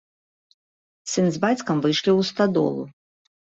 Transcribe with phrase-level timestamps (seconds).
[1.11, 2.83] Сын з бацькам выйшлі ў стадолу.